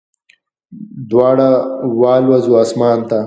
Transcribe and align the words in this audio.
دواړه 1.09 1.49
والوزو 2.01 2.53
اسمان 2.63 2.99
ته 3.09 3.17